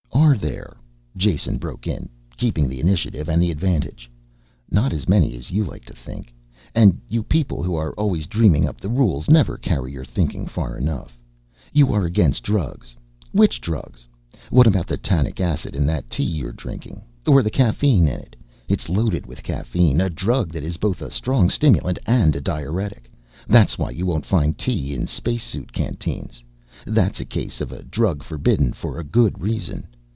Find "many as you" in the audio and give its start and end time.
5.09-5.65